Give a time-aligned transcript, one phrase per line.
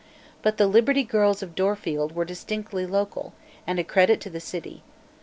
[0.41, 3.33] But the "Liberty Girls of Dorfield" were distinctly local
[3.67, 4.81] and a credit to the city.